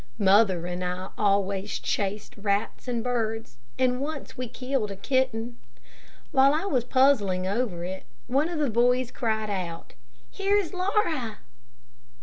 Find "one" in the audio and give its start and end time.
8.25-8.49